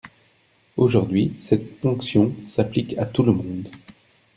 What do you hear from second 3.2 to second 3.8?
le monde.